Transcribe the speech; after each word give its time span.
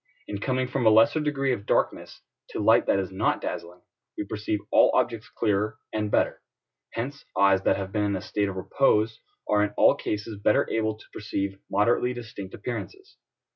In 0.27 0.39
coming 0.39 0.65
from 0.67 0.83
a 0.83 0.89
lesser 0.89 1.19
degree 1.19 1.53
of 1.53 1.67
darkness 1.67 2.23
to 2.49 2.59
light 2.59 2.87
that 2.87 2.97
is 2.97 3.11
not 3.11 3.39
dazzling, 3.39 3.81
we 4.17 4.23
perceive 4.25 4.57
all 4.71 4.89
objects 4.95 5.29
clearer 5.29 5.77
and 5.93 6.09
better: 6.09 6.41
hence 6.93 7.23
eyes 7.37 7.61
that 7.65 7.77
have 7.77 7.91
been 7.91 8.05
in 8.05 8.15
a 8.15 8.21
state 8.23 8.49
of 8.49 8.55
repose 8.55 9.19
are 9.47 9.61
in 9.63 9.75
all 9.77 9.93
cases 9.93 10.41
better 10.43 10.67
able 10.71 10.97
to 10.97 11.05
perceive 11.13 11.59
moderately 11.69 12.13
distinct 12.15 12.55
appearances. 12.55 13.17